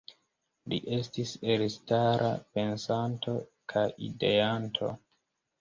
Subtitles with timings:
[0.71, 3.37] Li estis elstara pensanto
[3.75, 4.91] kaj ideanto.